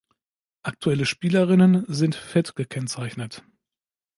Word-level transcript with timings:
Aktuelle 0.63 1.05
Spielerinnen 1.05 1.85
sind 1.87 2.15
fett 2.15 2.55
gekennzeichnet. 2.55 3.43